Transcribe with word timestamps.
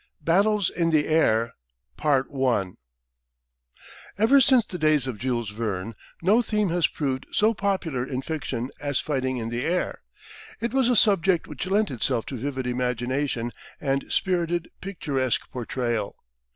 BATTLES 0.23 0.71
IN 0.71 0.89
THE 0.89 1.07
AIR 1.07 1.53
Ever 4.17 4.41
since 4.41 4.65
the 4.65 4.79
days 4.79 5.05
of 5.05 5.19
Jules 5.19 5.49
Verne 5.51 5.93
no 6.23 6.41
theme 6.41 6.69
has 6.69 6.87
proved 6.87 7.27
so 7.31 7.53
popular 7.53 8.03
in 8.03 8.23
fiction 8.23 8.71
as 8.79 8.99
fighting 8.99 9.37
in 9.37 9.49
the 9.49 9.63
air. 9.63 10.01
It 10.59 10.73
was 10.73 10.89
a 10.89 10.95
subject 10.95 11.47
which 11.47 11.67
lent 11.67 11.91
itself 11.91 12.25
to 12.25 12.35
vivid 12.37 12.65
imagination 12.65 13.51
and 13.79 14.11
spirited 14.11 14.71
picturesque 14.81 15.47
portrayal. 15.51 16.15